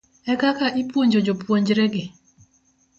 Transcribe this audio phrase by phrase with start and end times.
[0.29, 2.03] ere kaka ipuonjo jopuonjregi?